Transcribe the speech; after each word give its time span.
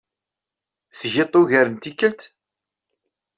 Tgiḍ-t 0.99 1.35
ugar 1.39 1.67
n 1.69 1.75
tikelt? 1.77 2.21